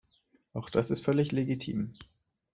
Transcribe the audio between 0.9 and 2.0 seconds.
völlig legitim.